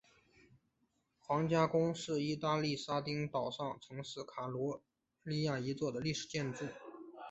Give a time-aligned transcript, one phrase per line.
[1.19, 4.47] 皇家宫是义大利撒丁岛上城市卡
[5.25, 6.65] 利亚里的一座历史建筑。